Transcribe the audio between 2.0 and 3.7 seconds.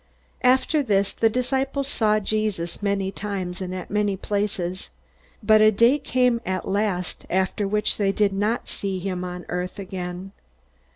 Jesus many times